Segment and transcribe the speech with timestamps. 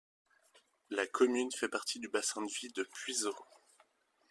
[0.89, 3.35] La commune fait partie du bassin de vie de Puiseaux.